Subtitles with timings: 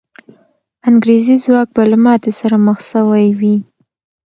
[0.89, 3.55] انګریزي ځواک به له ماتې سره مخ سوی وي.